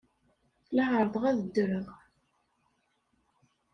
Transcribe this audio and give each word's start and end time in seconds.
La 0.75 0.83
ɛerrḍeɣ 0.93 1.23
ad 1.31 1.39
ddreɣ. 1.45 1.87